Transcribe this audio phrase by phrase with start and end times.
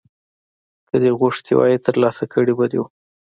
[0.87, 2.85] که دې غوښتي وای ترلاسه کړي به دې وو.